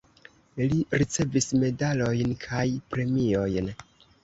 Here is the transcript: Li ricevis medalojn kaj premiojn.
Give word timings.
Li 0.71 0.79
ricevis 1.01 1.49
medalojn 1.65 2.35
kaj 2.47 2.65
premiojn. 2.95 3.73